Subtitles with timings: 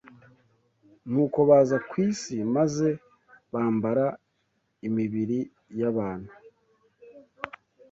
[1.09, 2.89] nuko baza ku isi maze
[3.51, 4.05] bambara
[4.87, 5.39] imibiri
[5.79, 6.31] y’abantu